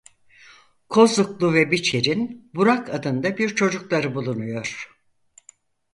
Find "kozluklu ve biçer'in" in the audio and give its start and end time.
0.89-2.51